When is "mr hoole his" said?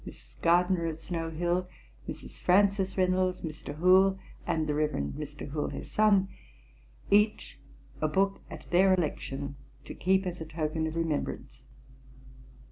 5.13-5.91